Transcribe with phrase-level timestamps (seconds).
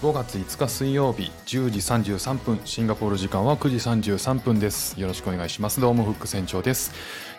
[0.00, 3.76] 5月5日水曜日10時33分シンガポール時間は9時
[4.12, 4.98] 33分です。
[5.00, 5.80] よろしくお願いします。
[5.80, 6.92] どうもフック船長です。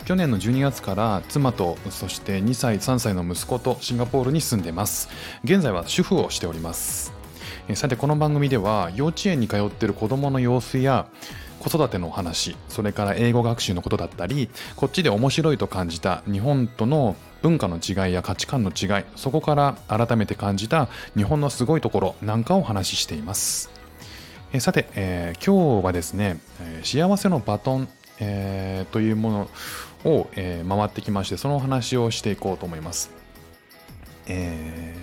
[0.04, 5.08] 去年の12月から妻とそして2歳3歳の息子とシンガポールに住んでます。
[5.42, 7.14] 現在は主婦をしております。
[7.76, 11.06] さてこの番組では幼稚園に通っている子どもの様子や
[11.60, 23.70] 子育ての話それから英語学習のことだったりこっちで面白いと感じた日本との文化の違いや価値観の違いそこから改めて感じた日本のすごいところなんかをお話ししています。
[24.52, 29.48] えさて、えー、今日はですね、え幸せのバトン、えー、というも
[30.04, 33.12] のを、えー、回ってきましてそのお話をしていこうと思います、
[34.26, 34.96] え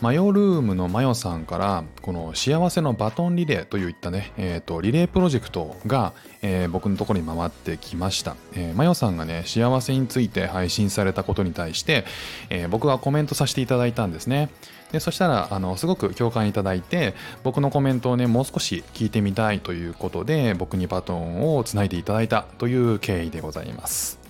[0.00, 12.06] マヨルームのマヨさんからこの幸せのバトンリレーといったね、えーと、リレープロジェクトが、えー、僕のところに回ってきました、えー、マヨさんがね幸せについて配信されたことに対して、
[12.48, 14.48] えー、僕がコメントさせていただいたんですね。
[14.90, 24.20] でそしたらあのすごく共感いただいて僕のコメントをねもう少し聞いてみたいということで僕にバトンをつないでいただいたという経緯でございます。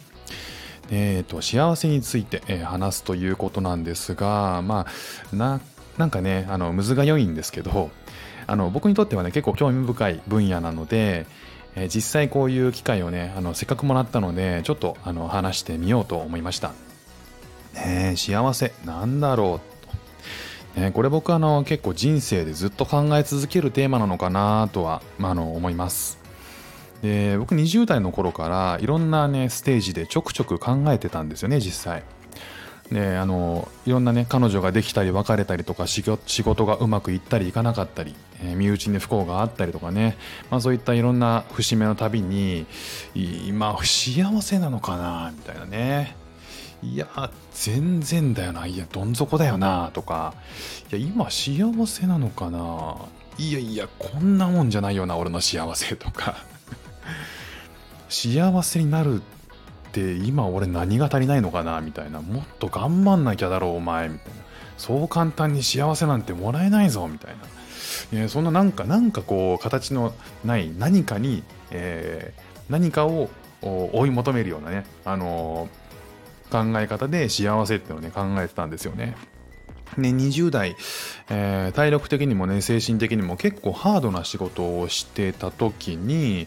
[0.90, 4.86] えーと、幸せについて、えー、話すということなんですが、ま
[5.32, 5.60] あ、な
[6.00, 7.90] なんかねあのむずが良いんですけど
[8.46, 11.26] あの僕にとってはね結構興味深い分野なので、
[11.76, 16.72] えー、実際こういう機会をねあのせっかくもらったのでちょっとあの話してみようと思いました。
[17.74, 19.60] ね、幸せなんだろ
[20.74, 26.18] うと、ね、これ僕あの結構人生でずっと考え続けるテーマなのかなとは、まあ、あの思います。
[27.02, 32.02] で僕20代の頃からいろんなねステージでちょくちょく考えてたんですよね実際。
[32.92, 40.16] であのいろんなね彼女ができたり別れたりとか仕事がうまくいったりいかなかったり、えー、身内に不幸があったりとかね、
[40.50, 42.66] まあ、そういったいろんな節目のたびに
[43.14, 46.16] 今幸せなのかなみたいなね。
[46.82, 48.66] いや全然だよな。
[48.66, 50.34] いやどん底だよなとか。
[50.90, 52.96] いや今幸せなのかな。
[53.38, 56.36] いやいやこんなもんじゃないよな俺の幸せとか。
[58.08, 59.39] 幸せになるって
[59.90, 62.20] って今俺何が足りないのかなみたいな。
[62.20, 64.40] もっと頑張んなきゃだろうお前みたいな。
[64.78, 67.34] そう簡単に幸せなんてもらえないぞみたい
[68.12, 68.22] な。
[68.24, 70.14] え、そんななんかなんかこう形の
[70.44, 73.28] ない何かに、えー、何かを
[73.62, 79.16] 追い求めるようなね、あのー、考え方で幸せっていうのをね考えてたんですよね。
[79.96, 80.76] ね、20代、
[81.30, 86.46] えー、体力的にもね精神的にも結構ハードな仕事をしてた時に、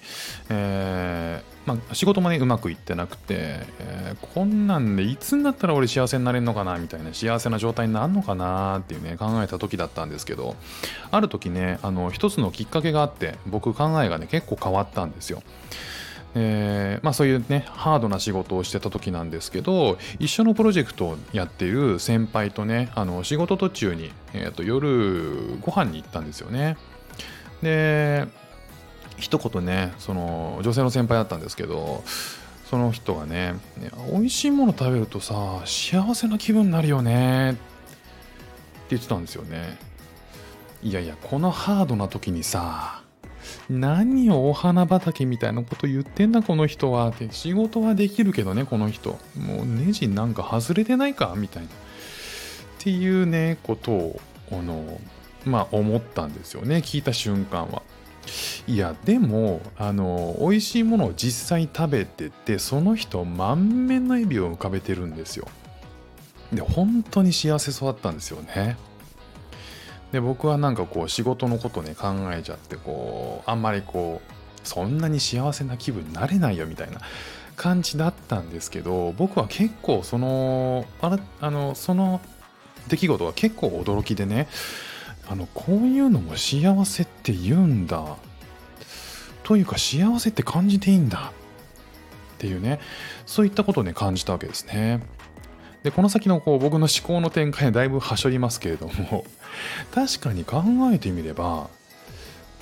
[0.50, 10.56] えー、まあ、仕事もねうまくいってなくて、えー、こんなんでいつになったら俺幸せになれるのかなみたいな幸せな状態になるのかなっていうね考えた時だったんですけど
[11.12, 15.42] ある時ねあの一つのきっかけがあって僕考えがね結構変わったんですよ。
[16.36, 26.76] えーまあ、そういうねハードな仕事をしてた時なんですけど一緒のプロジェクトをやっている先輩とねあの仕事途中に、えーと、夜ご飯に行ったんですよね
[27.62, 28.28] で
[29.18, 32.04] 一言ねその女性の先輩だったんですけど
[32.70, 33.56] その人がね
[34.12, 37.60] 美味しいもの食べるとさ幸せな気分になるよねって
[38.92, 39.78] 言ってたんですよね。
[40.82, 43.02] いやいやこのハードな時にさ
[43.70, 49.18] 何をお花畑みたいなこと言ってんだこの人はって仕事はできるけどねこの人。
[49.38, 51.34] もうネジなんか外れてないか？
[51.38, 51.70] みたいな。
[51.70, 51.72] っ
[52.80, 55.00] ていうねことをあの
[55.46, 57.82] まあ思ったんですよね聞いた瞬間は。
[58.66, 65.48] いやでもあの美味しいものを実際食べててその人満面の笑みを浮かべてるんですよ。
[66.54, 68.78] で本当に幸せそうだったんですよね。
[70.14, 77.02] で僕はなんかこう仕事のことね考えちゃってこうあんまりこうそんなに幸せな気分になれないよみたいな
[77.56, 82.22] 感じだったんですけど僕は結構そのあらあのその
[82.88, 84.48] 出来事は結構驚きでね
[85.28, 88.18] あのこういうのも幸せって言うんだ
[89.44, 91.32] というか幸せって感じていいんだ。
[92.36, 92.80] っていうね。
[93.26, 95.02] そういったことをね感じたわけですね。
[95.84, 99.26] でこの先のこう僕の思考の展開はだいぶはしょりますけれども
[99.94, 100.64] 確かに考
[100.94, 101.68] えてみれば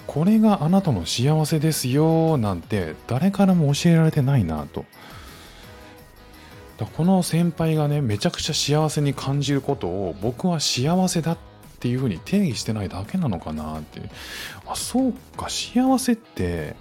[0.07, 4.85] これがあなたの幸せですよなんて誰からも教えられてないなと。
[6.97, 11.37] この先輩がねめちゃくちゃ幸せに感じることを僕は幸せだっ
[11.81, 14.01] ていうふうに定義してないだけなのかなって。
[14.67, 15.49] あそうか。
[15.49, 16.75] 幸せって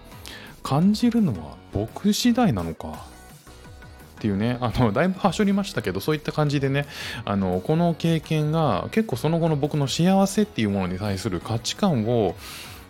[0.63, 2.89] 感じるのは僕次第なのか。
[2.89, 4.59] っていうね。
[4.61, 6.87] あの だいぶはしょりましたけどそういった感じでね。
[7.25, 12.37] あのこの経験が結構その後の僕の幸せっていうものに対する価値観を、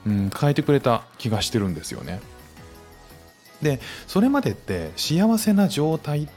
[0.05, 2.21] うん、変えてくれた気がしてるんですよね。
[3.63, 6.29] でそれまでって幸せな状態っ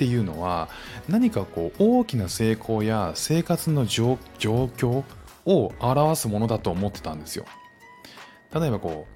[0.00, 0.70] ていうのは
[1.10, 5.04] 何かこう大きな成功や生活の状況を
[5.46, 7.44] を表すものだと思ってたんですよ。
[8.54, 9.06] 例えばこ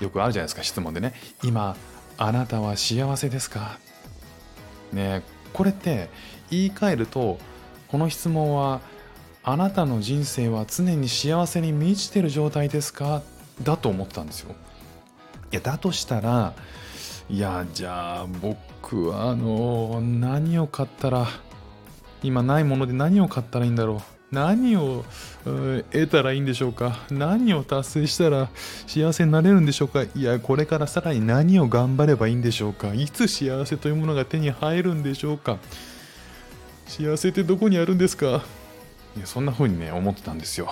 [0.00, 1.12] うよくあるじゃないですか質問でね。
[1.42, 1.76] 今
[2.16, 3.78] あなたは幸せですか？
[4.92, 5.22] ね
[5.52, 6.08] これって
[6.50, 7.38] 言い換えると
[7.88, 8.80] この質問は
[9.42, 13.22] あなたの人生は常に幸せに満ちてる状態ですか？
[13.62, 14.54] だと思ったんですよ。
[15.52, 16.54] いやだとしたら
[17.30, 21.28] いやじゃあ僕はあの何を買ったら
[22.24, 24.00] 今ないもので何を買ったらいいんだろう。
[24.34, 25.04] 何を
[25.44, 26.98] 得たらいいんでしょうか。
[27.10, 28.48] 何を達成したら
[28.86, 30.02] 幸せになれるんでしょうか。
[30.02, 32.94] いやこれからさらに何を頑張ればいいんでしょうか。
[32.94, 35.58] いつ幸せというものが手に入るんでしょうか。
[36.86, 38.42] 幸せってどこにあるんですか。
[39.16, 40.68] いやそんな風にね思ってたんですよ、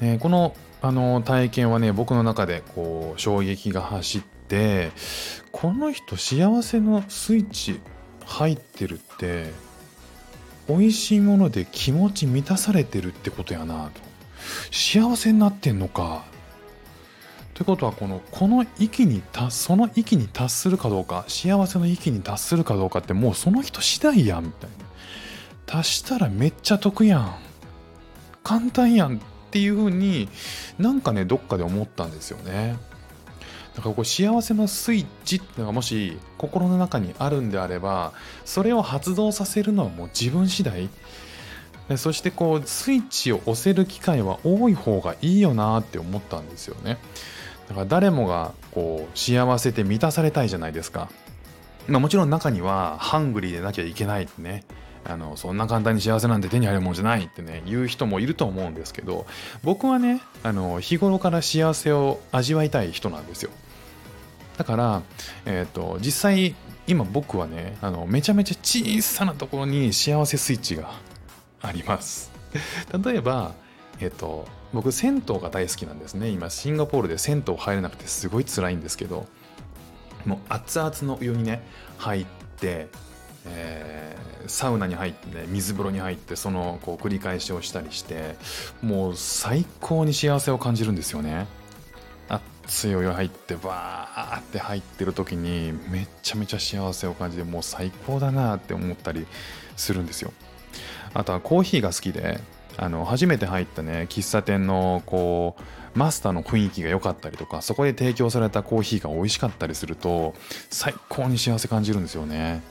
[0.00, 4.90] ね、このあの体験はね僕の中でこう衝撃が走って
[5.52, 7.80] この人幸せのスイッチ
[8.24, 9.50] 入ってるって
[10.68, 14.00] 美味しいもので気持ち満たされてるってことやなと。
[14.70, 16.24] 幸せになってんのか。
[17.54, 24.76] ということはこのこの域に達その域に達するかどうか幸せの域に達するかどうかってもうその人次第やんみたいな。
[25.66, 27.34] 達したらめっちゃ得やん。
[28.42, 29.20] 簡単やん。
[29.50, 30.28] っていう風に
[30.78, 32.78] なんかねどっかで思ったんですよね。
[33.74, 38.12] だからこう幸せのスイッチっていうのがもし心の中にあるんであれば
[38.44, 40.88] それを発動させるのはもう自分次第。
[41.96, 46.98] そしてこうスイッチを押せる機会は多い方がいいよなって思ったんですよね。
[47.68, 51.10] だから誰もがこう幸せで満たされたいじゃないですか、
[51.88, 54.62] まあ、もちろん中にはハングリーでなきゃいけないってね。
[55.04, 59.26] あのそんな簡単に幸せなんて手に入るもんじゃないってね言う人もいると思うんですけど
[59.62, 63.50] 僕はねあの日頃から幸せを味わいたい人なんですよ。
[64.56, 65.02] だから、
[65.46, 66.54] えーと、実際
[66.86, 70.92] 今僕はねあのめちゃめちゃ小さなところに幸せスイッチが
[71.62, 72.30] あります。
[73.04, 73.54] 例えば
[74.00, 76.28] えっ、と僕銭湯が大好きなんですね。
[76.28, 79.26] 今シンガポールで銭湯入れなくてすごい辛いんですけど
[80.26, 81.62] もう熱々のお湯にね
[81.98, 82.26] 入っ
[82.58, 82.88] て
[83.46, 88.36] えー、サウナに入って、ね、水風呂に入ってそのこう繰り返しをしたりして
[88.82, 91.46] もう最高に幸せを感じるんですよね。
[92.28, 99.26] 熱いお湯入ってバーって入ってる時にめちゃめちゃ幸せを感じてもう最高だなって思ったり
[99.76, 100.32] するんですよ。
[101.12, 102.40] あとはコーヒーが好きで
[102.76, 110.34] あの初めて入ったね喫茶店のこうマスターの雰囲気が良かったりとかそこで提供されたコーヒーが美味しかったりすると
[110.70, 112.62] 最高に幸せ感じるんですよね。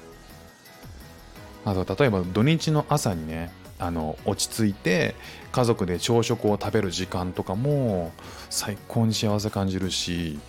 [1.70, 5.16] あと例えば土日の朝にねあの落ち着いて
[5.52, 8.12] 家族で朝食を食べる時間とかも
[8.50, 10.40] 最高に幸せ感じるし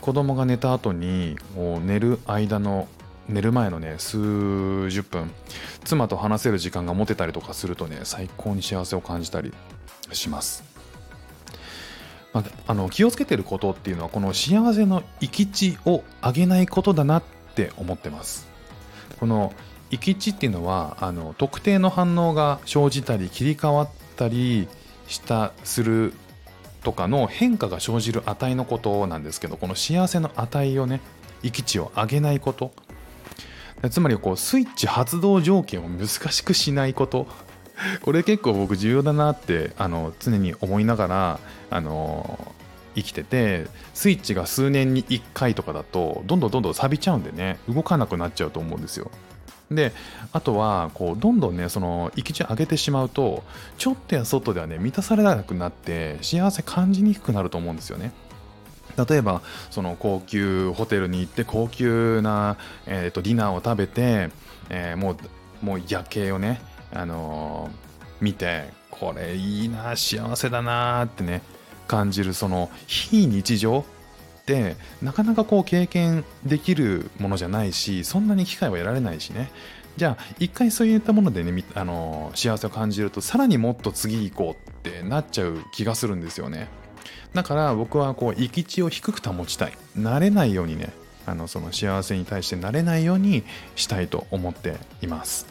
[0.00, 2.88] 子供が寝た後にもう寝る間の
[3.28, 5.30] 寝る前のね数十分
[5.84, 9.52] 妻と話せる時間が持てたりとかするとね最高に幸せを感じたり
[10.12, 10.64] します。
[12.32, 17.22] まあ、あの気をつけてることっていうのはこの幸せの行き地を上げないことだなっ
[17.56, 18.48] て思ってます。
[19.18, 19.52] この
[19.90, 24.68] 行き地っていうのはあの特定の反応が生じたり切り替わったり
[25.08, 26.12] したする
[26.82, 31.00] とかの変化が生じる値のことなんですけどこの幸せの値をね
[31.42, 32.72] 行き地を上げないこと。
[33.90, 37.26] つまりこうスイッチ発動条件を難しくしないこと。
[38.02, 42.54] これ結構僕重要だなってあの常に思いながらあの
[42.94, 49.10] 生きててスイッチが数年に1回とかだとどんどんどんどん錆びちゃうんでね動かなくなっちゃうと思うんですよ。
[49.70, 49.92] で
[50.32, 53.44] あとはこうどんどんねその行き地上げてしまうと
[53.78, 58.12] ちょっとや外ではね満たされなくなって幸せ感じにくくなると思うんですよね。
[59.08, 64.30] 例えばその高級ホテルに行って高級な、えーと、ディナーを食べて、
[64.68, 66.60] えー、もうもう夜景をね、
[66.92, 71.42] あのー、見てこれいいな幸せだなってね
[71.86, 73.84] 感じるその非日常
[74.50, 79.50] ってなかなかこう経験できるものじゃないしそんなに機会は得られないしね。
[79.96, 86.68] じゃあ一回そういったものでねあの幸せを感じるとさらにもっと次行こうってなっちゃう気がするんですよね。
[87.34, 89.72] だから僕はこう行き地を低く保ちたい。
[89.98, 90.90] 慣れないようにね
[91.26, 93.44] あのその幸せに対して慣れないように
[93.76, 95.46] したいと思っています。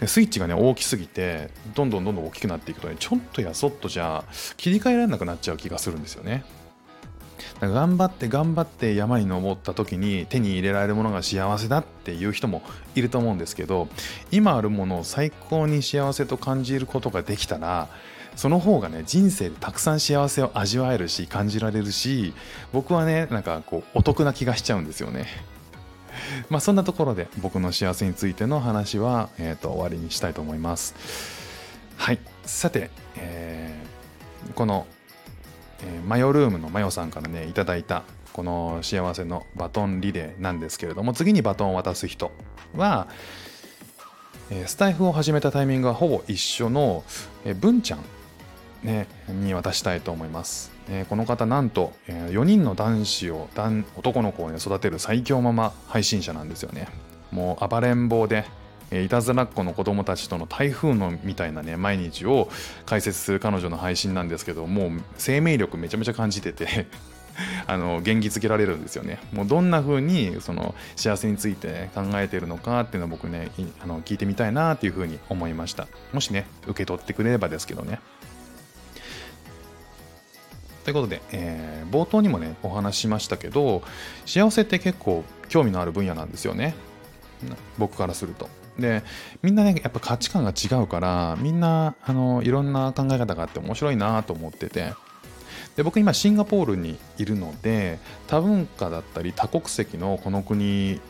[0.00, 4.24] でスイッチがね大きすぎてどんどんどんどん大きくなっていくとねちょっとやそっとじゃ
[4.56, 6.44] 切り替えられなくなっちゃう気がするんですよね。
[7.60, 12.62] 頑張って頑張って山に登った時に手に入れられるものが幸せだっていう人も
[12.94, 13.88] いると思うんですけど
[14.30, 17.88] 今あるものを最高に幸せと感じることができたら
[18.36, 22.32] その方がね人生でたくさん幸せを味わえるし感じられるし
[22.72, 25.26] 僕はねなんかこうお得な気がしちゃうんですよね。
[26.48, 30.94] まあそんなところで僕の幸せについての話は、えーと終わりにしたいと思います。
[31.96, 34.86] はいさて、えー、この、
[35.84, 42.30] えー、マヨルームのマヨさんからねいただいたこの幸せのバトンリレーなんですけれども次にバトンを渡す人
[42.76, 43.08] は、
[44.50, 47.04] えー、スタイフを始めたタイミングがほぼ一緒の、
[47.44, 48.04] えー、文ちゃん、
[48.82, 53.48] ね、に渡したいと思います、えー、この方なんと、えー、4人の男子を
[53.96, 56.88] 男の子を、ね、育てる最強ママ配信者なんですよね。
[57.30, 58.44] もう暴れん坊で
[58.92, 62.48] いたずらっ子の子供たちとの台風のみたいなね毎日を
[62.86, 66.86] 解説する彼女の配信なんですけどもう生命力めちゃめちゃ感じてて
[67.66, 69.18] あの元気づけられるんですよね。
[69.32, 73.50] もうどんな風にその幸せについて考えてるのかっていうのを僕ね
[73.82, 75.86] あの聞いてみたいなっていう風に思いました。
[76.12, 78.00] もしね受け取ってくれればですけどね。
[80.84, 83.82] ということで、えー、冒頭にもねお話ししましたけど
[84.26, 86.74] 幸せって結構興味のある分野なんですよね
[87.78, 88.48] 僕からすると。
[88.80, 89.02] で
[89.42, 94.92] みんなねやっぱ価値観が違うからみんなあのいろんな考え方があって面白いなと思ってて
[95.76, 101.00] で僕今シンガポールにいるので多文化だったり多国籍のこの国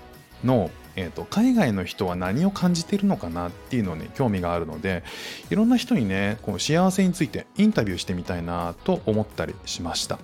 [0.45, 5.03] の、えーと、海外の人は何を感じてるのかなっていうのをね興味があるので
[5.51, 10.19] いろんな人にねこう幸せについてインタビューしてみたいなと思ったりしました。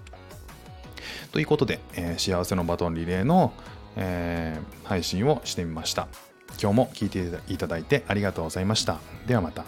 [1.32, 3.52] ということで、えー、幸せのバトンリレーの、
[3.96, 6.08] えー、配信をしてみました。
[6.60, 8.98] 今日も聞いていただいてありがとうございました。
[9.26, 9.64] ではまた。